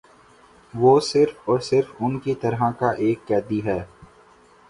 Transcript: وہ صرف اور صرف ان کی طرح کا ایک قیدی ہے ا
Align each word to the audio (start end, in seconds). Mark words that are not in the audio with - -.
وہ 0.73 0.99
صرف 0.99 1.49
اور 1.49 1.59
صرف 1.59 1.91
ان 1.99 2.17
کی 2.19 2.35
طرح 2.35 2.69
کا 2.71 2.91
ایک 2.99 3.25
قیدی 3.27 3.61
ہے 3.65 3.79
ا 3.79 3.85